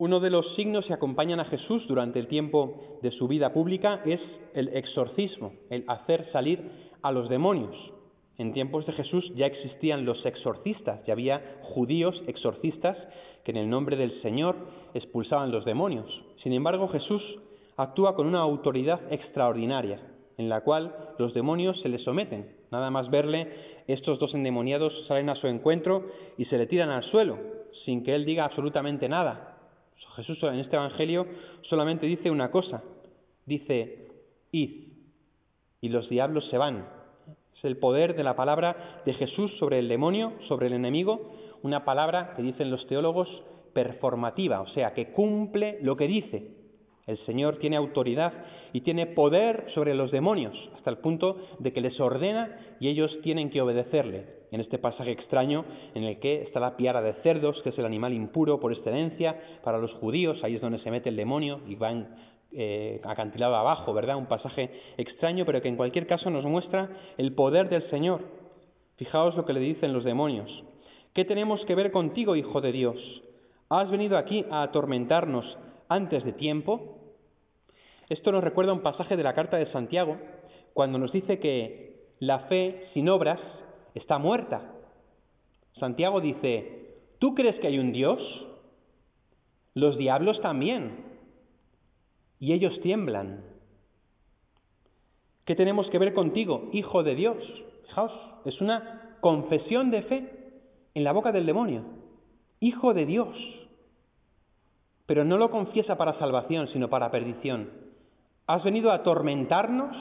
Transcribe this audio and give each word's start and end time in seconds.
Uno 0.00 0.18
de 0.18 0.30
los 0.30 0.46
signos 0.56 0.86
que 0.86 0.94
acompañan 0.94 1.40
a 1.40 1.44
Jesús 1.44 1.86
durante 1.86 2.18
el 2.18 2.26
tiempo 2.26 2.98
de 3.02 3.10
su 3.10 3.28
vida 3.28 3.52
pública 3.52 4.00
es 4.06 4.18
el 4.54 4.68
exorcismo, 4.68 5.52
el 5.68 5.84
hacer 5.88 6.26
salir 6.32 6.58
a 7.02 7.12
los 7.12 7.28
demonios. 7.28 7.76
En 8.38 8.54
tiempos 8.54 8.86
de 8.86 8.94
Jesús 8.94 9.30
ya 9.34 9.44
existían 9.44 10.06
los 10.06 10.24
exorcistas, 10.24 11.04
ya 11.04 11.12
había 11.12 11.58
judíos 11.74 12.18
exorcistas 12.26 12.96
que 13.44 13.50
en 13.50 13.58
el 13.58 13.68
nombre 13.68 13.98
del 13.98 14.22
Señor 14.22 14.56
expulsaban 14.94 15.50
los 15.52 15.66
demonios. 15.66 16.06
Sin 16.42 16.54
embargo, 16.54 16.88
Jesús 16.88 17.22
actúa 17.76 18.16
con 18.16 18.26
una 18.26 18.40
autoridad 18.40 19.00
extraordinaria, 19.12 20.00
en 20.38 20.48
la 20.48 20.62
cual 20.62 20.94
los 21.18 21.34
demonios 21.34 21.78
se 21.82 21.90
le 21.90 21.98
someten. 21.98 22.56
Nada 22.70 22.90
más 22.90 23.10
verle, 23.10 23.48
estos 23.86 24.18
dos 24.18 24.32
endemoniados 24.32 24.94
salen 25.08 25.28
a 25.28 25.34
su 25.34 25.46
encuentro 25.46 26.06
y 26.38 26.46
se 26.46 26.56
le 26.56 26.66
tiran 26.66 26.88
al 26.88 27.04
suelo, 27.10 27.36
sin 27.84 28.02
que 28.02 28.14
él 28.14 28.24
diga 28.24 28.46
absolutamente 28.46 29.06
nada. 29.06 29.58
Jesús 30.16 30.42
en 30.42 30.60
este 30.60 30.76
Evangelio 30.76 31.26
solamente 31.68 32.06
dice 32.06 32.30
una 32.30 32.50
cosa, 32.50 32.82
dice, 33.46 34.08
id, 34.52 34.88
y 35.80 35.88
los 35.88 36.08
diablos 36.08 36.48
se 36.50 36.58
van. 36.58 36.86
Es 37.56 37.64
el 37.64 37.76
poder 37.76 38.16
de 38.16 38.24
la 38.24 38.36
palabra 38.36 39.02
de 39.04 39.14
Jesús 39.14 39.52
sobre 39.58 39.78
el 39.78 39.88
demonio, 39.88 40.32
sobre 40.48 40.66
el 40.66 40.74
enemigo, 40.74 41.32
una 41.62 41.84
palabra 41.84 42.34
que 42.34 42.42
dicen 42.42 42.70
los 42.70 42.86
teólogos 42.86 43.28
performativa, 43.72 44.60
o 44.60 44.68
sea, 44.68 44.94
que 44.94 45.12
cumple 45.12 45.78
lo 45.82 45.96
que 45.96 46.06
dice. 46.06 46.59
El 47.06 47.18
Señor 47.26 47.56
tiene 47.58 47.76
autoridad 47.76 48.32
y 48.72 48.82
tiene 48.82 49.06
poder 49.06 49.66
sobre 49.74 49.94
los 49.94 50.10
demonios, 50.10 50.54
hasta 50.76 50.90
el 50.90 50.98
punto 50.98 51.36
de 51.58 51.72
que 51.72 51.80
les 51.80 51.98
ordena 51.98 52.56
y 52.78 52.88
ellos 52.88 53.10
tienen 53.22 53.50
que 53.50 53.60
obedecerle 53.60 54.40
en 54.52 54.60
este 54.60 54.78
pasaje 54.78 55.12
extraño 55.12 55.64
en 55.94 56.04
el 56.04 56.18
que 56.18 56.42
está 56.42 56.60
la 56.60 56.76
piara 56.76 57.00
de 57.00 57.14
cerdos, 57.22 57.60
que 57.62 57.70
es 57.70 57.78
el 57.78 57.86
animal 57.86 58.12
impuro 58.12 58.60
por 58.60 58.72
excelencia 58.72 59.40
para 59.62 59.78
los 59.78 59.92
judíos, 59.94 60.38
ahí 60.42 60.56
es 60.56 60.60
donde 60.60 60.80
se 60.80 60.90
mete 60.90 61.08
el 61.08 61.16
demonio 61.16 61.60
y 61.68 61.74
van 61.76 62.08
eh, 62.52 63.00
acantilado 63.04 63.54
abajo, 63.54 63.92
¿verdad? 63.94 64.16
Un 64.16 64.26
pasaje 64.26 64.70
extraño, 64.96 65.44
pero 65.46 65.62
que 65.62 65.68
en 65.68 65.76
cualquier 65.76 66.06
caso 66.06 66.30
nos 66.30 66.44
muestra 66.44 66.88
el 67.16 67.32
poder 67.34 67.68
del 67.68 67.88
Señor. 67.90 68.22
Fijaos 68.96 69.36
lo 69.36 69.46
que 69.46 69.52
le 69.52 69.60
dicen 69.60 69.92
los 69.92 70.04
demonios. 70.04 70.50
¿Qué 71.14 71.24
tenemos 71.24 71.64
que 71.64 71.74
ver 71.74 71.92
contigo, 71.92 72.36
Hijo 72.36 72.60
de 72.60 72.72
Dios? 72.72 72.96
¿Has 73.68 73.88
venido 73.88 74.18
aquí 74.18 74.44
a 74.50 74.62
atormentarnos 74.62 75.44
antes 75.90 76.24
de 76.24 76.32
tiempo? 76.32 76.96
Esto 78.08 78.32
nos 78.32 78.42
recuerda 78.42 78.72
un 78.72 78.80
pasaje 78.80 79.16
de 79.16 79.22
la 79.22 79.34
carta 79.34 79.58
de 79.58 79.70
Santiago, 79.72 80.16
cuando 80.72 80.98
nos 80.98 81.12
dice 81.12 81.38
que 81.40 82.06
la 82.20 82.40
fe 82.48 82.88
sin 82.94 83.08
obras 83.08 83.40
está 83.94 84.18
muerta. 84.18 84.72
Santiago 85.78 86.20
dice, 86.20 86.96
¿tú 87.18 87.34
crees 87.34 87.58
que 87.60 87.66
hay 87.66 87.78
un 87.78 87.92
Dios? 87.92 88.18
Los 89.74 89.98
diablos 89.98 90.40
también. 90.40 91.04
Y 92.38 92.52
ellos 92.52 92.80
tiemblan. 92.82 93.44
¿Qué 95.44 95.54
tenemos 95.56 95.88
que 95.90 95.98
ver 95.98 96.14
contigo, 96.14 96.70
hijo 96.72 97.02
de 97.02 97.14
Dios? 97.14 97.36
Fijaos, 97.86 98.12
es 98.44 98.60
una 98.60 99.16
confesión 99.20 99.90
de 99.90 100.02
fe 100.02 100.52
en 100.94 101.04
la 101.04 101.12
boca 101.12 101.32
del 101.32 101.46
demonio. 101.46 101.82
Hijo 102.60 102.94
de 102.94 103.06
Dios. 103.06 103.36
Pero 105.10 105.24
no 105.24 105.38
lo 105.38 105.50
confiesa 105.50 105.96
para 105.96 106.16
salvación, 106.20 106.68
sino 106.68 106.88
para 106.88 107.10
perdición. 107.10 107.68
¿Has 108.46 108.62
venido 108.62 108.92
a 108.92 108.94
atormentarnos 108.94 109.96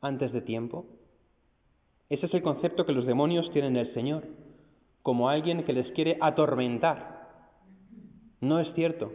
antes 0.00 0.32
de 0.32 0.42
tiempo? 0.42 0.86
Ese 2.08 2.26
es 2.26 2.34
el 2.34 2.42
concepto 2.42 2.86
que 2.86 2.92
los 2.92 3.04
demonios 3.04 3.50
tienen 3.50 3.74
del 3.74 3.92
Señor, 3.94 4.22
como 5.02 5.28
alguien 5.28 5.64
que 5.64 5.72
les 5.72 5.90
quiere 5.90 6.18
atormentar. 6.20 7.26
No 8.40 8.60
es 8.60 8.72
cierto. 8.74 9.10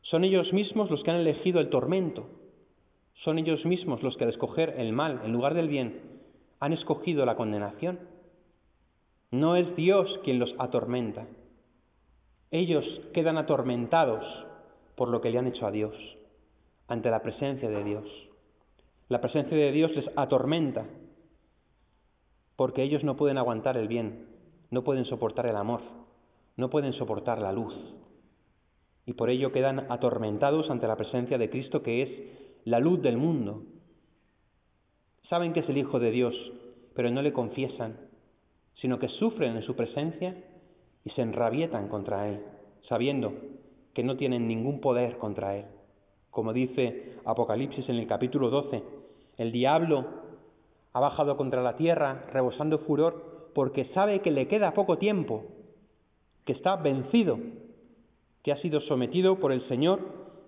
Son 0.00 0.24
ellos 0.24 0.50
mismos 0.54 0.90
los 0.90 1.02
que 1.02 1.10
han 1.10 1.18
elegido 1.18 1.60
el 1.60 1.68
tormento. 1.68 2.26
Son 3.22 3.38
ellos 3.38 3.62
mismos 3.66 4.02
los 4.02 4.16
que 4.16 4.24
al 4.24 4.30
escoger 4.30 4.76
el 4.78 4.94
mal 4.94 5.20
en 5.26 5.32
lugar 5.34 5.52
del 5.52 5.68
bien 5.68 6.00
han 6.58 6.72
escogido 6.72 7.26
la 7.26 7.36
condenación. 7.36 8.00
No 9.30 9.56
es 9.56 9.76
Dios 9.76 10.08
quien 10.24 10.38
los 10.38 10.54
atormenta. 10.58 11.26
Ellos 12.50 12.84
quedan 13.14 13.38
atormentados 13.38 14.24
por 14.96 15.08
lo 15.08 15.20
que 15.20 15.30
le 15.30 15.38
han 15.38 15.46
hecho 15.46 15.66
a 15.66 15.70
Dios, 15.70 15.94
ante 16.88 17.10
la 17.10 17.22
presencia 17.22 17.68
de 17.68 17.84
Dios. 17.84 18.04
La 19.08 19.20
presencia 19.20 19.56
de 19.56 19.70
Dios 19.70 19.92
les 19.94 20.06
atormenta 20.16 20.86
porque 22.56 22.82
ellos 22.82 23.02
no 23.04 23.16
pueden 23.16 23.38
aguantar 23.38 23.76
el 23.76 23.88
bien, 23.88 24.26
no 24.70 24.84
pueden 24.84 25.04
soportar 25.06 25.46
el 25.46 25.56
amor, 25.56 25.80
no 26.56 26.68
pueden 26.68 26.92
soportar 26.92 27.40
la 27.40 27.52
luz. 27.52 27.74
Y 29.06 29.14
por 29.14 29.30
ello 29.30 29.50
quedan 29.50 29.90
atormentados 29.90 30.68
ante 30.70 30.86
la 30.86 30.96
presencia 30.96 31.38
de 31.38 31.48
Cristo, 31.48 31.82
que 31.82 32.02
es 32.02 32.10
la 32.64 32.78
luz 32.78 33.00
del 33.00 33.16
mundo. 33.16 33.62
Saben 35.28 35.52
que 35.52 35.60
es 35.60 35.68
el 35.68 35.78
Hijo 35.78 35.98
de 35.98 36.10
Dios, 36.10 36.34
pero 36.94 37.10
no 37.10 37.22
le 37.22 37.32
confiesan, 37.32 37.96
sino 38.74 38.98
que 38.98 39.08
sufren 39.08 39.56
en 39.56 39.62
su 39.62 39.74
presencia 39.74 40.36
y 41.04 41.10
se 41.10 41.22
enrabietan 41.22 41.88
contra 41.88 42.28
Él, 42.28 42.40
sabiendo 42.88 43.32
que 43.94 44.02
no 44.02 44.16
tienen 44.16 44.46
ningún 44.46 44.80
poder 44.80 45.18
contra 45.18 45.56
Él. 45.56 45.64
Como 46.30 46.52
dice 46.52 47.14
Apocalipsis 47.24 47.88
en 47.88 47.96
el 47.96 48.06
capítulo 48.06 48.50
12, 48.50 48.82
el 49.38 49.52
diablo 49.52 50.04
ha 50.92 51.00
bajado 51.00 51.36
contra 51.36 51.62
la 51.62 51.76
tierra, 51.76 52.24
rebosando 52.32 52.78
furor, 52.80 53.50
porque 53.54 53.86
sabe 53.94 54.20
que 54.20 54.30
le 54.30 54.48
queda 54.48 54.74
poco 54.74 54.98
tiempo, 54.98 55.44
que 56.44 56.52
está 56.52 56.76
vencido, 56.76 57.38
que 58.42 58.52
ha 58.52 58.60
sido 58.60 58.80
sometido 58.82 59.38
por 59.38 59.52
el 59.52 59.66
Señor, 59.68 60.00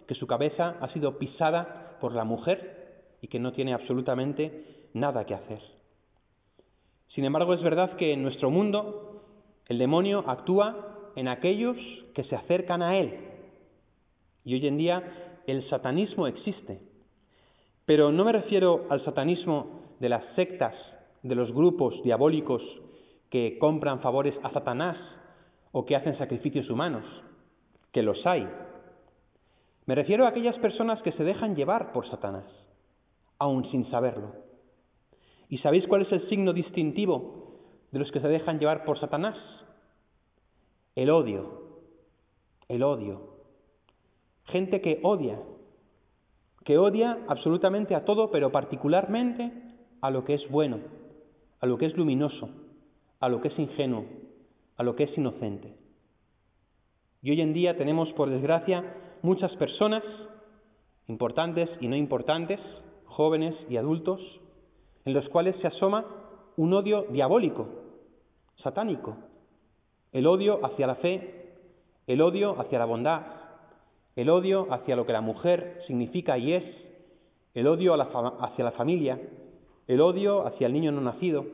que 0.07 0.15
su 0.15 0.27
cabeza 0.27 0.77
ha 0.81 0.93
sido 0.93 1.19
pisada 1.19 1.97
por 2.01 2.15
la 2.15 2.25
mujer 2.25 3.05
y 3.21 3.29
que 3.29 3.39
no 3.39 3.53
tiene 3.53 3.75
absolutamente 3.75 4.89
nada 4.95 5.25
que 5.25 5.35
hacer. 5.35 5.61
Sin 7.15 7.25
embargo, 7.25 7.55
es 7.55 7.63
verdad 7.63 7.97
que 7.97 8.13
en 8.13 8.23
nuestro 8.23 8.51
mundo 8.51 9.12
el 9.69 9.79
demonio 9.79 10.25
actúa 10.29 11.11
en 11.17 11.29
aquellos 11.29 11.77
que 12.15 12.25
se 12.25 12.37
acercan 12.37 12.83
a 12.83 12.99
él. 12.99 13.19
Y 14.45 14.55
hoy 14.55 14.67
en 14.67 14.77
día 14.77 15.41
el 15.47 15.69
satanismo 15.69 16.27
existe. 16.27 16.81
Pero 17.85 18.13
no 18.13 18.25
me 18.25 18.33
refiero 18.33 18.87
al 18.91 19.05
satanismo 19.05 19.83
de 20.01 20.09
las 20.09 20.25
sectas, 20.35 20.75
de 21.23 21.35
los 21.35 21.53
grupos 21.53 21.95
diabólicos 22.03 22.63
que 23.31 23.59
compran 23.59 24.01
favores 24.01 24.35
a 24.43 24.51
Satanás 24.51 24.97
o 25.73 25.85
que 25.87 25.97
hacen 25.97 26.19
sacrificios 26.19 26.69
humanos, 26.69 27.05
que 27.93 28.03
los 28.03 28.25
hay. 28.27 28.49
Me 29.87 29.95
refiero 29.95 30.27
a 30.27 30.29
aquellas 30.29 30.57
personas 30.59 31.01
que 31.03 31.13
se 31.13 31.25
dejan 31.25 31.57
llevar 31.57 31.93
por 31.93 32.09
Satanás, 32.09 32.45
aun 33.39 33.71
sin 33.71 33.91
saberlo. 33.91 34.33
¿Y 35.49 35.59
sabéis 35.59 35.87
cuál 35.87 36.03
es 36.03 36.13
el 36.13 36.29
signo 36.29 36.53
distintivo 36.53 37.42
de 37.93 37.99
los 37.99 38.11
que 38.11 38.21
se 38.21 38.29
dejan 38.29 38.59
llevar 38.59 38.85
por 38.85 38.99
Satanás? 38.99 39.37
El 40.97 41.11
odio, 41.11 41.63
el 42.69 42.83
odio. 42.83 43.33
Gente 44.47 44.81
que 44.81 44.99
odia, 45.03 45.39
que 46.65 46.79
odia 46.79 47.19
absolutamente 47.29 47.95
a 47.95 48.05
todo, 48.05 48.31
pero 48.31 48.51
particularmente 48.51 49.53
a 50.01 50.11
lo 50.11 50.25
que 50.25 50.35
es 50.35 50.51
bueno, 50.51 50.79
a 51.61 51.67
lo 51.67 51.79
que 51.79 51.87
es 51.87 51.97
luminoso, 51.97 52.49
a 53.21 53.29
lo 53.29 53.41
que 53.41 53.49
es 53.49 53.59
ingenuo, 53.59 54.05
a 54.77 54.83
lo 54.83 54.97
que 54.97 55.05
es 55.05 55.17
inocente. 55.17 55.75
Y 57.23 57.31
hoy 57.31 57.41
en 57.41 57.53
día 57.53 57.77
tenemos, 57.77 58.13
por 58.15 58.31
desgracia, 58.31 58.97
muchas 59.23 59.53
personas, 59.57 60.03
importantes 61.09 61.69
y 61.81 61.89
no 61.89 61.97
importantes, 61.97 62.59
jóvenes 63.05 63.55
y 63.69 63.77
adultos, 63.77 64.21
en 65.05 65.15
los 65.15 65.29
cuales 65.29 65.55
se 65.61 65.69
asoma 65.69 66.05
un 66.57 66.73
odio 66.75 67.07
diabólico, 67.11 67.82
satánico, 68.63 69.17
el 70.13 70.27
odio 70.27 70.65
hacia 70.65 70.87
la 70.87 70.97
fe, 70.97 71.55
el 72.07 72.21
odio 72.21 72.61
hacia 72.61 72.79
la 72.79 72.85
bondad, 72.85 73.23
el 74.17 74.29
odio 74.29 74.73
hacia 74.73 74.97
lo 74.97 75.07
que 75.07 75.13
la 75.13 75.21
mujer 75.21 75.83
significa 75.87 76.37
y 76.39 76.53
es, 76.53 76.65
el 77.55 77.67
odio 77.67 77.95
hacia 77.95 78.65
la 78.65 78.73
familia, 78.73 79.21
el 79.87 80.01
odio 80.01 80.47
hacia 80.47 80.67
el 80.67 80.73
niño 80.73 80.93
no 80.93 81.01
nacido, 81.01 81.47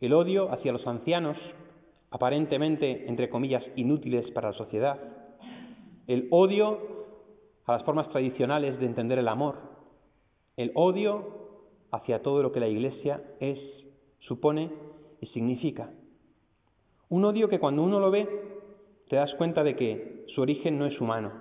el 0.00 0.12
odio 0.12 0.52
hacia 0.52 0.72
los 0.72 0.86
ancianos, 0.86 1.36
aparentemente, 2.10 3.08
entre 3.08 3.28
comillas, 3.28 3.64
inútiles 3.76 4.30
para 4.32 4.50
la 4.50 4.56
sociedad, 4.56 4.98
el 6.06 6.28
odio 6.30 6.78
a 7.66 7.72
las 7.72 7.84
formas 7.84 8.08
tradicionales 8.10 8.78
de 8.78 8.86
entender 8.86 9.18
el 9.18 9.28
amor, 9.28 9.56
el 10.56 10.72
odio 10.74 11.44
hacia 11.90 12.22
todo 12.22 12.42
lo 12.42 12.52
que 12.52 12.60
la 12.60 12.68
Iglesia 12.68 13.22
es, 13.40 13.58
supone 14.20 14.70
y 15.20 15.26
significa. 15.28 15.90
Un 17.08 17.24
odio 17.24 17.48
que 17.48 17.58
cuando 17.58 17.82
uno 17.82 18.00
lo 18.00 18.10
ve 18.10 18.28
te 19.08 19.16
das 19.16 19.32
cuenta 19.34 19.62
de 19.62 19.76
que 19.76 20.24
su 20.34 20.40
origen 20.40 20.78
no 20.78 20.86
es 20.86 21.00
humano, 21.00 21.32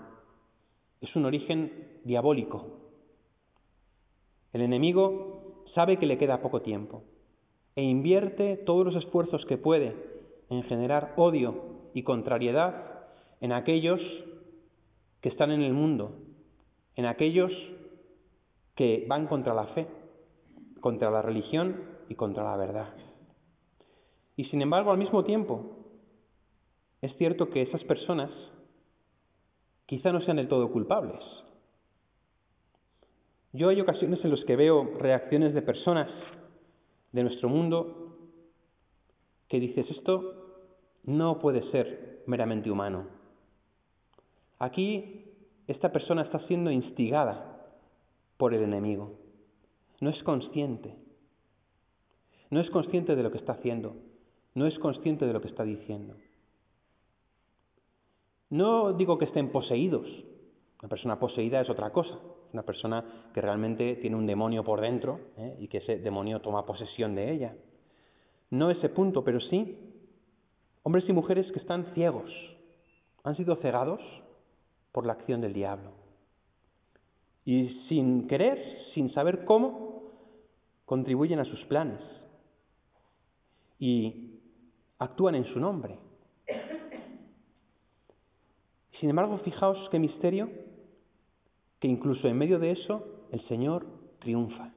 es 1.01 1.15
un 1.15 1.25
origen 1.25 1.99
diabólico. 2.03 2.65
El 4.51 4.61
enemigo 4.61 5.63
sabe 5.73 5.97
que 5.97 6.05
le 6.05 6.17
queda 6.17 6.41
poco 6.41 6.61
tiempo 6.61 7.03
e 7.75 7.81
invierte 7.81 8.57
todos 8.57 8.85
los 8.85 8.95
esfuerzos 8.95 9.45
que 9.45 9.57
puede 9.57 9.95
en 10.49 10.63
generar 10.63 11.13
odio 11.17 11.89
y 11.93 12.03
contrariedad 12.03 13.05
en 13.41 13.51
aquellos 13.51 13.99
que 15.21 15.29
están 15.29 15.51
en 15.51 15.61
el 15.61 15.73
mundo, 15.73 16.11
en 16.95 17.05
aquellos 17.05 17.51
que 18.75 19.05
van 19.07 19.27
contra 19.27 19.53
la 19.53 19.67
fe, 19.67 19.87
contra 20.81 21.09
la 21.09 21.21
religión 21.21 21.81
y 22.09 22.15
contra 22.15 22.43
la 22.43 22.57
verdad. 22.57 22.93
Y 24.35 24.45
sin 24.45 24.61
embargo, 24.61 24.91
al 24.91 24.97
mismo 24.97 25.23
tiempo, 25.23 25.77
es 27.01 27.15
cierto 27.17 27.49
que 27.49 27.61
esas 27.61 27.83
personas 27.83 28.31
quizá 29.85 30.11
no 30.11 30.21
sean 30.21 30.37
del 30.37 30.47
todo 30.47 30.71
culpables. 30.71 31.21
Yo 33.51 33.69
hay 33.69 33.79
ocasiones 33.79 34.23
en 34.23 34.31
las 34.31 34.43
que 34.45 34.55
veo 34.55 34.97
reacciones 34.97 35.53
de 35.53 35.61
personas 35.61 36.09
de 37.11 37.23
nuestro 37.23 37.49
mundo 37.49 38.17
que 39.47 39.59
dices 39.59 39.85
esto 39.91 40.33
no 41.03 41.37
puede 41.39 41.69
ser 41.69 42.23
meramente 42.25 42.71
humano. 42.71 43.05
Aquí 44.57 45.25
esta 45.67 45.91
persona 45.91 46.23
está 46.23 46.39
siendo 46.47 46.71
instigada 46.71 47.77
por 48.37 48.53
el 48.53 48.63
enemigo. 48.63 49.19
No 50.01 50.09
es 50.09 50.23
consciente. 50.23 50.95
No 52.49 52.59
es 52.59 52.69
consciente 52.71 53.15
de 53.15 53.23
lo 53.23 53.31
que 53.31 53.37
está 53.37 53.53
haciendo. 53.53 53.95
No 54.55 54.67
es 54.67 54.77
consciente 54.79 55.25
de 55.25 55.33
lo 55.33 55.41
que 55.41 55.47
está 55.47 55.63
diciendo. 55.63 56.15
No 58.49 58.93
digo 58.93 59.17
que 59.17 59.25
estén 59.25 59.51
poseídos. 59.51 60.07
Una 60.81 60.89
persona 60.89 61.19
poseída 61.19 61.61
es 61.61 61.69
otra 61.69 61.91
cosa. 61.91 62.19
Una 62.51 62.63
persona 62.63 63.29
que 63.33 63.41
realmente 63.41 63.95
tiene 63.95 64.15
un 64.15 64.27
demonio 64.27 64.63
por 64.63 64.79
dentro 64.79 65.19
¿eh? 65.37 65.57
y 65.59 65.67
que 65.67 65.79
ese 65.79 65.97
demonio 65.97 66.39
toma 66.39 66.65
posesión 66.65 67.15
de 67.15 67.31
ella. 67.31 67.55
No 68.51 68.69
ese 68.69 68.89
punto, 68.89 69.23
pero 69.23 69.39
sí 69.39 69.89
hombres 70.83 71.07
y 71.07 71.13
mujeres 71.13 71.49
que 71.51 71.59
están 71.59 71.93
ciegos, 71.93 72.29
han 73.23 73.35
sido 73.35 73.55
cegados 73.57 74.01
por 74.91 75.05
la 75.05 75.13
acción 75.13 75.41
del 75.41 75.53
diablo. 75.53 75.91
Y 77.45 77.69
sin 77.87 78.27
querer, 78.27 78.61
sin 78.93 79.13
saber 79.13 79.45
cómo, 79.45 80.03
contribuyen 80.85 81.39
a 81.39 81.45
sus 81.45 81.59
planes 81.65 82.01
y 83.79 84.32
actúan 85.03 85.35
en 85.35 85.45
su 85.45 85.59
nombre. 85.59 85.97
Sin 88.99 89.09
embargo, 89.09 89.37
fijaos 89.39 89.77
qué 89.89 89.99
misterio, 89.99 90.49
que 91.79 91.87
incluso 91.87 92.27
en 92.27 92.37
medio 92.37 92.59
de 92.59 92.71
eso 92.71 93.03
el 93.31 93.45
Señor 93.47 93.85
triunfa. 94.19 94.73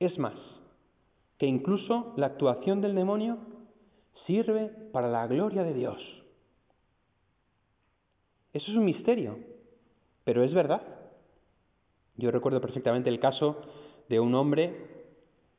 Es 0.00 0.18
más, 0.18 0.34
que 1.38 1.46
incluso 1.46 2.12
la 2.16 2.26
actuación 2.26 2.80
del 2.80 2.94
demonio 2.94 3.38
sirve 4.26 4.68
para 4.92 5.08
la 5.08 5.26
gloria 5.26 5.62
de 5.62 5.74
Dios. 5.74 5.98
Eso 8.52 8.70
es 8.70 8.76
un 8.76 8.84
misterio, 8.84 9.38
pero 10.24 10.42
es 10.42 10.52
verdad. 10.52 10.82
Yo 12.16 12.30
recuerdo 12.30 12.60
perfectamente 12.60 13.10
el 13.10 13.20
caso 13.20 13.60
de 14.08 14.20
un 14.20 14.34
hombre 14.34 14.74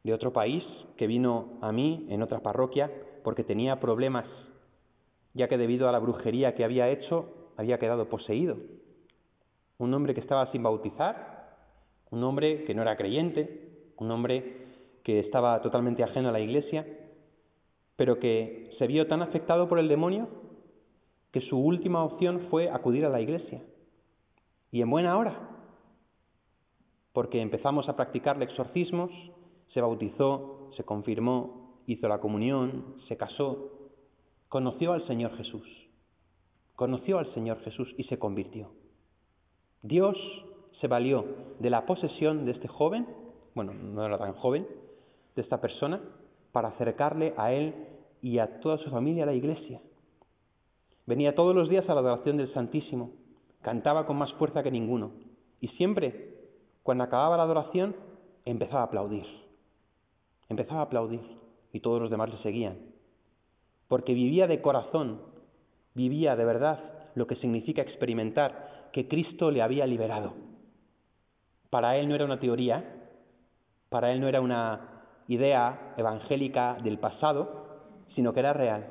de 0.04 0.14
otro 0.14 0.32
país 0.32 0.64
que 0.98 1.08
vino 1.08 1.58
a 1.62 1.72
mí 1.72 2.06
en 2.10 2.22
otra 2.22 2.40
parroquia 2.40 2.92
porque 3.26 3.44
tenía 3.44 3.80
problemas, 3.80 4.26
ya 5.34 5.50
que 5.50 5.58
debido 5.58 5.90
a 5.90 5.92
la 5.92 6.00
brujería 6.00 6.54
que 6.54 6.64
había 6.64 6.90
hecho 6.90 7.26
había 7.58 7.80
quedado 7.80 8.08
poseído. 8.08 8.56
Un 9.80 9.94
hombre 9.96 10.14
que 10.14 10.22
estaba 10.22 10.50
sin 10.52 10.62
bautizar, 10.62 11.58
un 12.12 12.24
hombre 12.24 12.64
que 12.66 12.76
no 12.76 12.84
era 12.84 12.96
creyente, 12.96 13.92
un 13.98 14.12
hombre 14.12 14.68
que 15.04 15.20
estaba 15.20 15.60
totalmente 15.62 16.04
ajeno 16.04 16.30
a 16.30 16.32
la 16.32 16.40
iglesia, 16.40 16.86
pero 17.96 18.20
que 18.20 18.72
se 18.78 18.86
vio 18.86 19.08
tan 19.08 19.24
afectado 19.24 19.68
por 19.68 19.80
el 19.80 19.88
demonio 19.88 20.28
que 21.32 21.42
su 21.42 21.58
última 21.58 22.04
opción 22.04 22.48
fue 22.52 22.70
acudir 22.70 23.06
a 23.06 23.10
la 23.10 23.22
iglesia. 23.22 23.62
Y 24.72 24.82
en 24.82 24.90
buena 24.90 25.18
hora, 25.18 25.50
porque 27.12 27.42
empezamos 27.42 27.90
a 27.90 27.96
practicarle 27.96 28.46
exorcismos, 28.46 29.10
se 29.74 29.82
bautizó, 29.82 30.70
se 30.78 30.84
confirmó, 30.84 31.65
hizo 31.88 32.08
la 32.08 32.20
comunión, 32.20 32.96
se 33.08 33.18
casó, 33.18 33.72
conoció 34.50 34.94
al 34.94 35.06
Señor 35.08 35.36
Jesús 35.38 35.86
conoció 36.76 37.20
al 37.20 37.34
Señor 37.34 37.60
Jesús 37.62 37.94
y 37.98 38.04
se 38.04 38.20
convirtió. 38.20 38.70
Dios 39.82 40.18
se 40.82 40.88
valió 40.88 41.26
de 41.60 41.70
la 41.70 41.86
posesión 41.86 42.46
de 42.46 42.52
este 42.52 42.68
joven, 42.68 43.08
bueno, 43.54 43.74
no 43.74 44.06
era 44.06 44.18
tan 44.18 44.34
joven, 44.34 44.68
de 45.36 45.42
esta 45.42 45.62
persona, 45.62 46.02
para 46.52 46.70
acercarle 46.70 47.34
a 47.38 47.54
él 47.54 47.74
y 48.22 48.40
a 48.40 48.60
toda 48.60 48.78
su 48.80 48.90
familia 48.90 49.24
a 49.24 49.28
la 49.28 49.34
iglesia. 49.34 49.82
Venía 51.06 51.36
todos 51.36 51.56
los 51.56 51.70
días 51.70 51.88
a 51.88 51.94
la 51.94 52.02
adoración 52.02 52.38
del 52.38 52.54
Santísimo, 52.54 53.12
cantaba 53.62 54.06
con 54.06 54.18
más 54.18 54.32
fuerza 54.34 54.64
que 54.64 54.72
ninguno 54.72 55.12
y 55.62 55.70
siempre, 55.70 56.36
cuando 56.84 57.04
acababa 57.04 57.38
la 57.38 57.44
adoración, 57.44 57.96
empezaba 58.44 58.82
a 58.82 58.86
aplaudir. 58.86 59.26
Empezaba 60.50 60.82
a 60.82 60.84
aplaudir 60.84 61.22
y 61.76 61.82
todos 61.82 62.02
los 62.02 62.10
demás 62.10 62.30
le 62.30 62.38
seguían, 62.38 62.78
porque 63.90 64.14
vivía 64.14 64.48
de 64.48 64.62
corazón 64.62 65.20
vivía 65.94 66.38
de 66.38 66.46
verdad 66.46 66.80
lo 67.16 67.28
que 67.28 67.36
significa 67.36 67.82
experimentar 67.82 68.90
que 68.94 69.10
Cristo 69.10 69.52
le 69.52 69.62
había 69.62 69.86
liberado. 69.86 70.34
Para 71.70 71.98
él 71.98 72.08
no 72.08 72.16
era 72.16 72.24
una 72.24 72.40
teoría, 72.40 73.10
para 73.90 74.14
él 74.14 74.22
no 74.22 74.28
era 74.30 74.40
una 74.40 75.04
idea 75.28 75.96
evangélica 75.98 76.78
del 76.82 76.98
pasado, 76.98 77.66
sino 78.16 78.34
que 78.34 78.40
era 78.40 78.54
real. 78.54 78.88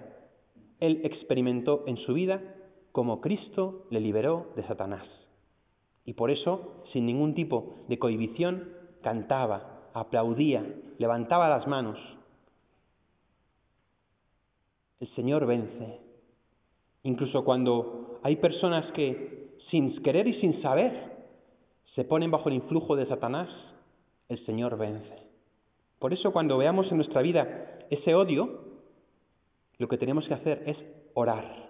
Él 0.81 1.01
experimentó 1.05 1.85
en 1.87 1.97
su 1.99 2.13
vida 2.13 2.43
como 2.93 3.23
Cristo 3.23 3.87
le 3.89 4.01
liberó 4.01 4.53
de 4.57 4.67
Satanás. 4.67 5.07
Y 6.05 6.13
por 6.13 6.31
eso, 6.31 6.85
sin 6.93 7.07
ningún 7.07 7.35
tipo 7.35 7.77
de 7.89 7.99
cohibición, 7.99 8.69
cantaba, 9.03 9.89
aplaudía, 9.95 10.67
levantaba 10.99 11.49
las 11.49 11.67
manos. 11.67 11.99
El 15.05 15.15
Señor 15.17 15.45
vence, 15.45 15.99
Incluso 17.03 17.45
cuando 17.45 18.21
hay 18.23 18.37
personas 18.37 18.91
que, 18.93 19.51
sin 19.71 20.03
querer 20.03 20.27
y 20.27 20.41
sin 20.41 20.63
saber, 20.63 21.13
se 21.95 22.05
ponen 22.05 22.31
bajo 22.31 22.49
el 22.49 22.55
influjo 22.55 22.97
de 22.97 23.05
Satanás, 23.05 23.51
el 24.31 24.43
Señor 24.47 24.79
vence. 24.79 25.15
Por 25.99 26.15
eso 26.15 26.33
cuando 26.33 26.57
veamos 26.57 26.91
en 26.91 26.97
nuestra 26.97 27.21
vida 27.21 27.81
ese 27.91 28.15
odio, 28.15 28.63
lo 29.77 29.89
que 29.89 29.99
tenemos 29.99 30.27
que 30.27 30.33
hacer 30.33 30.63
es 30.65 30.79
orar, 31.13 31.69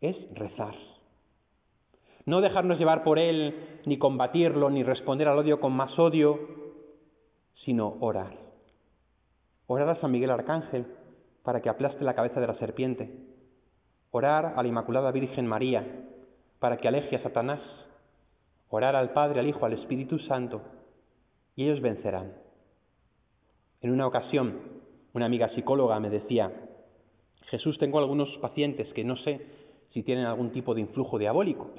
es 0.00 0.16
rezar. 0.34 0.76
No 2.24 2.40
dejarnos 2.40 2.78
llevar 2.78 3.02
por 3.02 3.18
él, 3.18 3.80
ni 3.84 3.98
combatirlo, 3.98 4.70
ni 4.70 4.84
responder 4.84 5.26
al 5.26 5.40
odio 5.40 5.58
con 5.58 5.72
más 5.72 5.98
odio, 5.98 6.38
sino 7.64 7.96
orar. 7.98 8.36
Orar 9.66 9.88
a 9.88 10.00
San 10.00 10.12
Miguel 10.12 10.30
Arcángel 10.30 10.86
para 11.48 11.62
que 11.62 11.70
aplaste 11.70 12.04
la 12.04 12.12
cabeza 12.12 12.40
de 12.40 12.46
la 12.46 12.58
serpiente 12.58 13.10
orar 14.10 14.52
a 14.54 14.62
la 14.62 14.68
Inmaculada 14.68 15.10
Virgen 15.10 15.46
María 15.46 15.82
para 16.58 16.76
que 16.76 16.88
aleje 16.88 17.16
a 17.16 17.22
Satanás, 17.22 17.60
orar 18.68 18.94
al 18.94 19.14
Padre, 19.14 19.40
al 19.40 19.46
Hijo, 19.46 19.64
al 19.64 19.72
Espíritu 19.72 20.18
Santo, 20.18 20.60
y 21.56 21.64
ellos 21.64 21.80
vencerán. 21.80 22.34
En 23.80 23.92
una 23.92 24.06
ocasión, 24.06 24.58
una 25.14 25.24
amiga 25.24 25.48
psicóloga 25.54 25.98
me 26.00 26.10
decía, 26.10 26.52
Jesús, 27.46 27.78
tengo 27.78 27.98
algunos 27.98 28.28
pacientes 28.42 28.86
que 28.92 29.02
no 29.02 29.16
sé 29.16 29.40
si 29.94 30.02
tienen 30.02 30.26
algún 30.26 30.52
tipo 30.52 30.74
de 30.74 30.82
influjo 30.82 31.18
diabólico, 31.18 31.70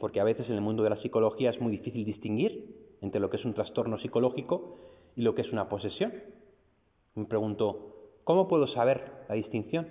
porque 0.00 0.20
a 0.20 0.24
veces 0.24 0.48
en 0.48 0.54
el 0.54 0.62
mundo 0.62 0.82
de 0.82 0.88
la 0.88 1.02
psicología 1.02 1.50
es 1.50 1.60
muy 1.60 1.72
difícil 1.72 2.06
distinguir 2.06 2.96
entre 3.02 3.20
lo 3.20 3.28
que 3.28 3.36
es 3.36 3.44
un 3.44 3.52
trastorno 3.52 3.98
psicológico 3.98 4.78
y 5.14 5.20
lo 5.20 5.34
que 5.34 5.42
es 5.42 5.52
una 5.52 5.68
posesión. 5.68 6.10
Me 7.16 7.26
pregunto, 7.26 7.93
¿cómo 8.24 8.48
puedo 8.48 8.66
saber 8.68 9.24
la 9.28 9.34
distinción? 9.34 9.88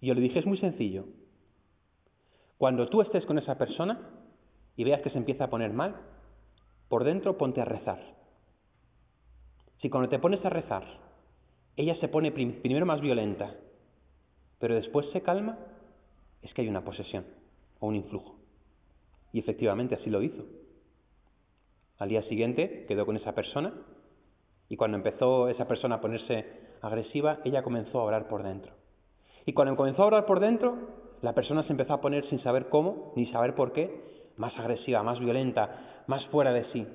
Y 0.00 0.06
yo 0.06 0.14
le 0.14 0.20
dije, 0.20 0.38
es 0.38 0.46
muy 0.46 0.58
sencillo. 0.58 1.04
Cuando 2.56 2.88
tú 2.88 3.02
estés 3.02 3.24
con 3.26 3.38
esa 3.38 3.58
persona 3.58 4.00
y 4.76 4.84
veas 4.84 5.02
que 5.02 5.10
se 5.10 5.18
empieza 5.18 5.44
a 5.44 5.50
poner 5.50 5.72
mal, 5.72 5.96
por 6.88 7.04
dentro 7.04 7.36
ponte 7.36 7.60
a 7.60 7.64
rezar. 7.64 8.00
Si 9.80 9.90
cuando 9.90 10.08
te 10.08 10.18
pones 10.18 10.44
a 10.44 10.50
rezar, 10.50 10.84
ella 11.76 11.96
se 12.00 12.08
pone 12.08 12.32
primero 12.32 12.86
más 12.86 13.00
violenta 13.00 13.54
pero 14.58 14.74
después 14.74 15.06
se 15.12 15.22
calma, 15.22 15.58
es 16.42 16.52
que 16.52 16.62
hay 16.62 16.68
una 16.68 16.84
posesión 16.84 17.24
o 17.80 17.86
un 17.86 17.96
influjo. 17.96 18.36
Y 19.32 19.38
efectivamente 19.38 19.94
así 19.94 20.10
lo 20.10 20.22
hizo. 20.22 20.44
Al 21.98 22.08
día 22.08 22.22
siguiente 22.24 22.86
quedó 22.86 23.06
con 23.06 23.16
esa 23.16 23.34
persona 23.34 23.74
y 24.68 24.76
cuando 24.76 24.96
empezó 24.96 25.48
esa 25.48 25.66
persona 25.66 25.96
a 25.96 26.00
ponerse 26.00 26.44
agresiva, 26.82 27.38
ella 27.44 27.62
comenzó 27.62 28.00
a 28.00 28.04
orar 28.04 28.28
por 28.28 28.42
dentro. 28.42 28.72
Y 29.46 29.52
cuando 29.52 29.76
comenzó 29.76 30.02
a 30.02 30.06
orar 30.06 30.26
por 30.26 30.40
dentro, 30.40 30.76
la 31.22 31.34
persona 31.34 31.62
se 31.64 31.72
empezó 31.72 31.94
a 31.94 32.00
poner 32.00 32.28
sin 32.28 32.42
saber 32.42 32.68
cómo, 32.68 33.12
ni 33.16 33.26
saber 33.32 33.54
por 33.54 33.72
qué, 33.72 34.32
más 34.36 34.56
agresiva, 34.58 35.02
más 35.02 35.18
violenta, 35.18 36.04
más 36.06 36.24
fuera 36.26 36.52
de 36.52 36.70
sí. 36.72 36.86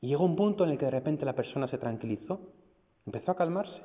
Y 0.00 0.08
llegó 0.08 0.24
un 0.24 0.36
punto 0.36 0.64
en 0.64 0.70
el 0.70 0.78
que 0.78 0.84
de 0.84 0.90
repente 0.90 1.24
la 1.24 1.32
persona 1.32 1.68
se 1.68 1.78
tranquilizó, 1.78 2.40
empezó 3.06 3.32
a 3.32 3.36
calmarse 3.36 3.80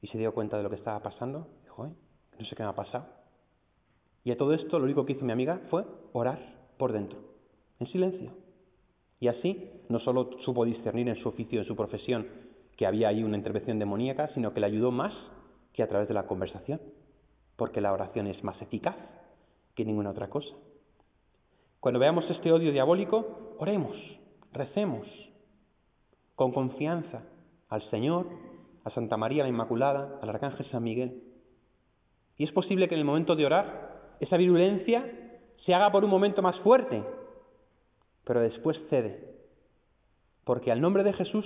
y 0.00 0.08
se 0.08 0.18
dio 0.18 0.32
cuenta 0.32 0.56
de 0.56 0.62
lo 0.62 0.70
que 0.70 0.76
estaba 0.76 1.00
pasando. 1.00 1.46
Dijo, 1.62 1.86
no 1.86 2.46
sé 2.46 2.56
qué 2.56 2.62
me 2.62 2.70
ha 2.70 2.74
pasado. 2.74 3.06
Y 4.24 4.32
a 4.32 4.38
todo 4.38 4.54
esto 4.54 4.78
lo 4.78 4.86
único 4.86 5.04
que 5.04 5.12
hizo 5.12 5.24
mi 5.24 5.32
amiga 5.32 5.60
fue 5.70 5.84
orar 6.12 6.38
por 6.78 6.92
dentro, 6.92 7.18
en 7.78 7.86
silencio. 7.88 8.43
Y 9.20 9.28
así 9.28 9.70
no 9.88 10.00
solo 10.00 10.30
supo 10.44 10.64
discernir 10.64 11.08
en 11.08 11.16
su 11.16 11.28
oficio, 11.28 11.60
en 11.60 11.66
su 11.66 11.76
profesión, 11.76 12.26
que 12.76 12.86
había 12.86 13.08
ahí 13.08 13.22
una 13.22 13.36
intervención 13.36 13.78
demoníaca, 13.78 14.28
sino 14.34 14.52
que 14.52 14.60
le 14.60 14.66
ayudó 14.66 14.90
más 14.90 15.12
que 15.72 15.82
a 15.82 15.88
través 15.88 16.08
de 16.08 16.14
la 16.14 16.26
conversación, 16.26 16.80
porque 17.56 17.80
la 17.80 17.92
oración 17.92 18.26
es 18.26 18.42
más 18.42 18.60
eficaz 18.60 18.96
que 19.74 19.84
ninguna 19.84 20.10
otra 20.10 20.28
cosa. 20.28 20.54
Cuando 21.80 22.00
veamos 22.00 22.24
este 22.30 22.50
odio 22.50 22.72
diabólico, 22.72 23.56
oremos, 23.58 23.96
recemos 24.52 25.06
con 26.34 26.52
confianza 26.52 27.22
al 27.68 27.88
Señor, 27.90 28.26
a 28.84 28.90
Santa 28.90 29.16
María 29.16 29.42
la 29.42 29.48
Inmaculada, 29.48 30.18
al 30.20 30.28
Arcángel 30.30 30.70
San 30.70 30.82
Miguel. 30.82 31.22
Y 32.36 32.44
es 32.44 32.52
posible 32.52 32.88
que 32.88 32.94
en 32.94 33.00
el 33.00 33.06
momento 33.06 33.36
de 33.36 33.46
orar 33.46 34.16
esa 34.20 34.36
virulencia 34.36 35.04
se 35.64 35.74
haga 35.74 35.90
por 35.92 36.04
un 36.04 36.10
momento 36.10 36.42
más 36.42 36.58
fuerte, 36.60 37.02
pero 38.24 38.40
después 38.40 38.76
cede, 38.90 39.34
porque 40.44 40.72
al 40.72 40.80
nombre 40.80 41.04
de 41.04 41.12
Jesús 41.12 41.44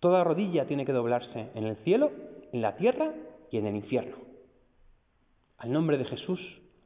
toda 0.00 0.24
rodilla 0.24 0.66
tiene 0.66 0.84
que 0.84 0.92
doblarse 0.92 1.50
en 1.54 1.64
el 1.64 1.76
cielo, 1.84 2.10
en 2.52 2.62
la 2.62 2.76
tierra 2.76 3.14
y 3.50 3.58
en 3.58 3.66
el 3.66 3.76
infierno. 3.76 4.16
Al 5.58 5.72
nombre 5.72 5.98
de 5.98 6.04
Jesús 6.04 6.40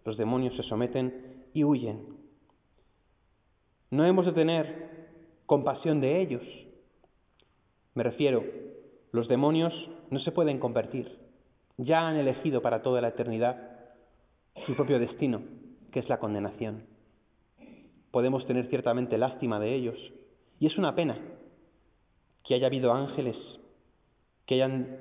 los 0.04 0.16
demonios 0.16 0.54
se 0.56 0.62
someten 0.64 1.44
y 1.52 1.64
huyen. 1.64 2.16
No 3.90 4.04
hemos 4.04 4.26
de 4.26 4.32
tener 4.32 5.08
compasión 5.46 6.00
de 6.00 6.20
ellos. 6.20 6.42
Me 7.94 8.02
refiero, 8.02 8.44
los 9.12 9.28
demonios 9.28 9.72
no 10.10 10.20
se 10.20 10.32
pueden 10.32 10.58
convertir. 10.58 11.18
Ya 11.78 12.06
han 12.06 12.16
elegido 12.16 12.62
para 12.62 12.82
toda 12.82 13.00
la 13.00 13.08
eternidad 13.08 13.56
su 14.66 14.74
propio 14.74 14.98
destino, 14.98 15.42
que 15.92 16.00
es 16.00 16.08
la 16.08 16.18
condenación. 16.18 16.95
Podemos 18.16 18.46
tener 18.46 18.66
ciertamente 18.70 19.18
lástima 19.18 19.60
de 19.60 19.74
ellos. 19.74 19.98
Y 20.58 20.66
es 20.66 20.78
una 20.78 20.94
pena 20.94 21.18
que 22.44 22.54
haya 22.54 22.68
habido 22.68 22.94
ángeles 22.94 23.36
que 24.46 24.54
hayan 24.54 24.96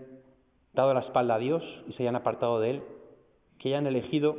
dado 0.74 0.94
la 0.94 1.00
espalda 1.00 1.36
a 1.36 1.40
Dios 1.40 1.64
y 1.88 1.94
se 1.94 2.04
hayan 2.04 2.18
apartado 2.18 2.60
de 2.60 2.72
Él, 2.72 2.84
que 3.58 3.70
hayan 3.70 3.88
elegido 3.88 4.36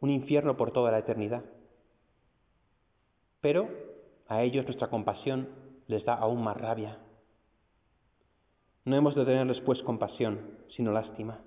un 0.00 0.10
infierno 0.10 0.56
por 0.56 0.70
toda 0.70 0.92
la 0.92 1.00
eternidad. 1.00 1.42
Pero 3.40 3.68
a 4.28 4.44
ellos 4.44 4.66
nuestra 4.66 4.86
compasión 4.86 5.48
les 5.88 6.04
da 6.04 6.14
aún 6.14 6.44
más 6.44 6.56
rabia. 6.56 6.98
No 8.84 8.94
hemos 8.94 9.16
de 9.16 9.24
tenerles 9.24 9.60
pues 9.62 9.82
compasión, 9.82 10.42
sino 10.76 10.92
lástima. 10.92 11.40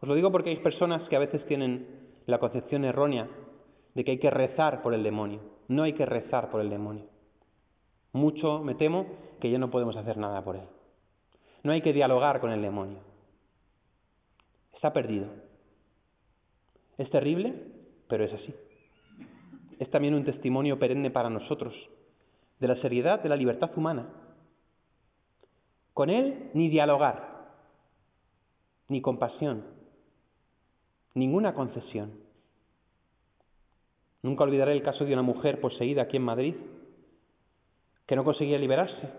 Os 0.00 0.08
lo 0.08 0.16
digo 0.16 0.32
porque 0.32 0.50
hay 0.50 0.56
personas 0.56 1.08
que 1.08 1.14
a 1.14 1.20
veces 1.20 1.46
tienen 1.46 1.86
la 2.26 2.40
concepción 2.40 2.84
errónea 2.84 3.28
de 3.94 4.04
que 4.04 4.12
hay 4.12 4.18
que 4.18 4.30
rezar 4.30 4.82
por 4.82 4.94
el 4.94 5.02
demonio. 5.02 5.40
No 5.68 5.84
hay 5.84 5.94
que 5.94 6.06
rezar 6.06 6.50
por 6.50 6.60
el 6.60 6.70
demonio. 6.70 7.06
Mucho 8.12 8.60
me 8.60 8.74
temo 8.74 9.06
que 9.40 9.50
ya 9.50 9.58
no 9.58 9.70
podemos 9.70 9.96
hacer 9.96 10.16
nada 10.16 10.42
por 10.44 10.56
él. 10.56 10.64
No 11.62 11.72
hay 11.72 11.82
que 11.82 11.92
dialogar 11.92 12.40
con 12.40 12.50
el 12.50 12.62
demonio. 12.62 12.98
Está 14.74 14.92
perdido. 14.92 15.26
Es 16.98 17.10
terrible, 17.10 17.54
pero 18.08 18.24
es 18.24 18.32
así 18.32 18.54
es 19.78 19.90
también 19.90 20.14
un 20.14 20.24
testimonio 20.24 20.78
perenne 20.78 21.10
para 21.10 21.30
nosotros 21.30 21.74
de 22.60 22.68
la 22.68 22.80
seriedad 22.80 23.22
de 23.22 23.28
la 23.28 23.36
libertad 23.36 23.70
humana. 23.76 24.08
Con 25.92 26.10
él 26.10 26.50
ni 26.54 26.68
dialogar, 26.68 27.48
ni 28.88 29.00
compasión, 29.00 29.64
ninguna 31.14 31.54
concesión. 31.54 32.23
Nunca 34.24 34.44
olvidaré 34.44 34.72
el 34.72 34.82
caso 34.82 35.04
de 35.04 35.12
una 35.12 35.20
mujer 35.20 35.60
poseída 35.60 36.00
aquí 36.00 36.16
en 36.16 36.22
Madrid 36.22 36.54
que 38.06 38.16
no 38.16 38.24
conseguía 38.24 38.56
liberarse. 38.56 39.10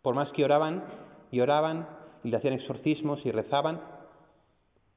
Por 0.00 0.14
más 0.14 0.30
que 0.30 0.44
oraban 0.44 0.84
y 1.32 1.40
oraban 1.40 1.88
y 2.22 2.30
le 2.30 2.36
hacían 2.36 2.54
exorcismos 2.54 3.18
y 3.26 3.32
rezaban, 3.32 3.80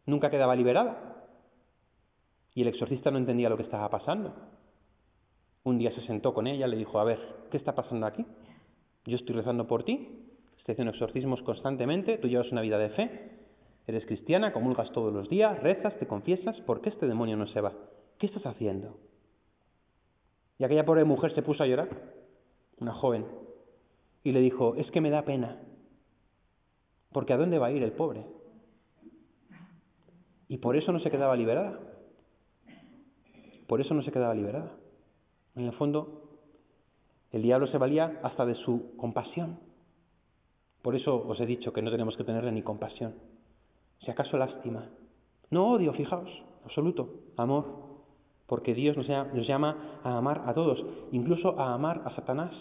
nunca 0.06 0.30
quedaba 0.30 0.56
liberada. 0.56 1.26
Y 2.54 2.62
el 2.62 2.68
exorcista 2.68 3.10
no 3.10 3.18
entendía 3.18 3.50
lo 3.50 3.58
que 3.58 3.64
estaba 3.64 3.90
pasando. 3.90 4.32
Un 5.64 5.80
día 5.80 5.92
se 5.96 6.06
sentó 6.06 6.36
con 6.36 6.46
ella, 6.46 6.68
le 6.68 6.78
dijo, 6.78 7.00
a 7.00 7.04
ver, 7.04 7.20
¿qué 7.50 7.58
está 7.58 7.74
pasando 7.74 8.06
aquí? 8.06 8.24
Yo 9.06 9.16
estoy 9.18 9.34
rezando 9.34 9.66
por 9.66 9.86
ti, 9.86 10.30
estoy 10.60 10.74
haciendo 10.74 10.92
exorcismos 10.92 11.42
constantemente, 11.42 12.20
tú 12.20 12.28
llevas 12.28 12.52
una 12.52 12.62
vida 12.62 12.78
de 12.78 12.90
fe, 12.90 13.32
eres 13.88 14.06
cristiana, 14.06 14.54
comulgas 14.54 14.92
todos 14.92 15.12
los 15.12 15.28
días, 15.30 15.64
rezas, 15.64 15.98
te 15.98 16.06
confiesas, 16.06 16.62
¿por 16.62 16.82
qué 16.82 16.90
este 16.90 17.08
demonio 17.08 17.38
no 17.38 17.48
se 17.48 17.60
va? 17.60 17.74
¿Qué 18.24 18.28
estás 18.28 18.46
haciendo? 18.46 18.96
Y 20.58 20.64
aquella 20.64 20.86
pobre 20.86 21.04
mujer 21.04 21.36
se 21.36 21.42
puso 21.42 21.62
a 21.62 21.68
llorar, 21.68 21.90
una 22.80 22.94
joven, 22.94 23.26
y 24.24 24.32
le 24.32 24.40
dijo, 24.40 24.76
es 24.76 24.90
que 24.92 25.02
me 25.02 25.10
da 25.10 25.26
pena, 25.26 25.62
porque 27.12 27.34
¿a 27.34 27.38
dónde 27.38 27.60
va 27.60 27.68
a 27.68 27.72
ir 27.74 27.84
el 27.84 27.92
pobre? 27.92 28.26
Y 30.48 30.60
por 30.60 30.78
eso 30.78 30.94
no 30.94 31.02
se 31.02 31.12
quedaba 31.12 31.36
liberada. 31.36 31.78
Por 33.68 33.82
eso 33.82 33.94
no 33.94 34.04
se 34.04 34.12
quedaba 34.14 34.34
liberada. 34.34 34.72
En 35.58 35.66
el 35.66 35.74
fondo, 35.74 36.40
el 37.34 37.42
diablo 37.42 37.68
se 37.68 37.78
valía 37.78 38.22
hasta 38.24 38.46
de 38.46 38.56
su 38.56 38.96
compasión. 38.96 39.60
Por 40.82 40.96
eso 40.96 41.28
os 41.28 41.42
he 41.42 41.46
dicho 41.46 41.74
que 41.74 41.82
no 41.82 41.92
tenemos 41.92 42.16
que 42.16 42.24
tenerle 42.24 42.54
ni 42.54 42.62
compasión, 42.62 43.16
si 44.00 44.10
acaso 44.10 44.38
lástima. 44.38 44.88
No 45.50 45.74
odio, 45.74 45.92
fijaos, 45.92 46.30
absoluto, 46.64 47.16
amor, 47.36 47.93
porque 48.48 48.74
Dios 48.74 48.98
nos 48.98 49.48
llama 49.48 50.00
a 50.04 50.18
amar 50.18 50.44
a 50.46 50.54
todos, 50.54 50.84
incluso 51.12 51.60
a 51.60 51.74
amar 51.74 52.02
a 52.06 52.16
Satanás, 52.16 52.52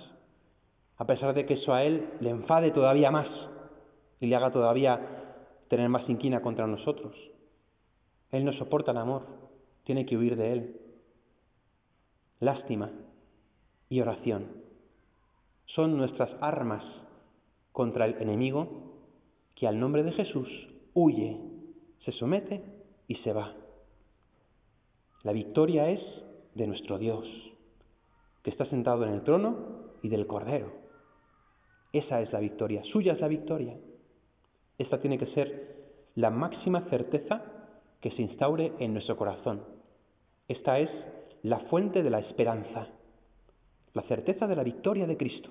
a 0.97 1.07
pesar 1.07 1.35
de 1.35 1.47
que 1.47 1.55
eso 1.55 1.75
a 1.75 1.83
él 1.85 2.09
le 2.21 2.31
enfade 2.31 2.71
todavía 2.71 3.11
más 3.11 3.29
y 4.21 4.27
le 4.27 4.37
haga 4.37 4.53
todavía 4.53 5.01
tener 5.69 5.89
más 5.89 6.09
inquina 6.09 6.41
contra 6.41 6.67
nosotros. 6.67 7.15
Él 8.31 8.45
no 8.45 8.53
soporta 8.55 8.93
el 8.93 8.99
amor, 8.99 9.23
tiene 9.85 10.07
que 10.07 10.17
huir 10.17 10.37
de 10.37 10.53
él 10.53 10.83
lástima 12.43 12.91
y 13.89 14.01
oración. 14.01 14.49
Son 15.67 15.97
nuestras 15.97 16.31
armas 16.43 16.83
contra 17.71 18.05
el 18.05 18.21
enemigo 18.21 18.67
que 19.55 19.69
al 19.69 19.79
nombre 19.79 20.03
de 20.03 20.13
Jesús 20.13 20.49
huye, 20.93 21.41
se 22.05 22.13
somete 22.13 22.61
y 23.07 23.15
se 23.17 23.33
va. 23.33 23.55
La 25.23 25.33
victoria 25.33 25.89
es 25.91 26.01
de 26.55 26.67
nuestro 26.67 26.99
Dios, 26.99 27.25
que 28.43 28.51
está 28.51 28.67
sentado 28.67 29.05
en 29.05 29.13
el 29.13 29.23
trono 29.23 29.57
y 30.03 30.09
del 30.09 30.27
Cordero. 30.27 30.73
Esa 31.93 32.21
es 32.21 32.33
la 32.33 32.41
victoria, 32.41 32.83
suya 32.93 33.13
es 33.13 33.21
la 33.21 33.29
victoria. 33.29 33.77
Esta 34.79 35.01
tiene 35.01 35.19
que 35.19 35.27
ser 35.35 35.77
la 36.15 36.31
máxima 36.31 36.89
certeza 36.91 37.43
que 38.01 38.11
se 38.11 38.23
instaure 38.23 38.73
en 38.79 38.95
nuestro 38.95 39.17
corazón. 39.17 39.63
Esta 40.49 40.79
es 40.79 40.91
la 41.43 41.61
fuente 41.61 42.03
de 42.03 42.11
la 42.11 42.21
esperanza, 42.21 42.89
la 43.95 44.03
certeza 44.03 44.47
de 44.47 44.57
la 44.57 44.65
victoria 44.65 45.07
de 45.07 45.17
Cristo 45.17 45.51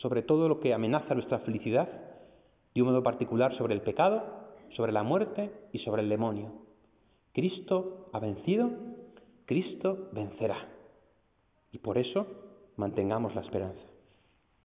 sobre 0.00 0.22
todo 0.22 0.48
lo 0.48 0.60
que 0.60 0.74
amenaza 0.74 1.14
nuestra 1.14 1.40
felicidad, 1.40 1.88
de 2.74 2.82
un 2.82 2.88
modo 2.88 3.02
particular 3.02 3.56
sobre 3.56 3.74
el 3.74 3.82
pecado, 3.82 4.22
sobre 4.76 4.92
la 4.92 5.02
muerte 5.02 5.50
y 5.72 5.78
sobre 5.80 6.02
el 6.02 6.08
demonio. 6.08 6.67
Cristo 7.38 8.10
ha 8.12 8.18
vencido, 8.18 8.68
Cristo 9.44 10.08
vencerá. 10.10 10.68
Y 11.70 11.78
por 11.78 11.96
eso 11.96 12.26
mantengamos 12.74 13.32
la 13.36 13.42
esperanza. 13.42 13.87